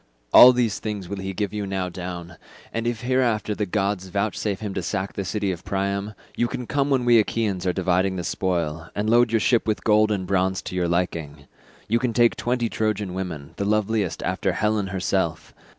[0.33, 2.37] All these things will he give you now down,
[2.73, 6.65] and if hereafter the gods vouchsafe him to sack the city of Priam, you can
[6.65, 10.25] come when we Achaeans are dividing the spoil, and load your ship with gold and
[10.25, 11.45] bronze to your liking.
[11.87, 15.53] You can take twenty Trojan women, the loveliest after Helen herself.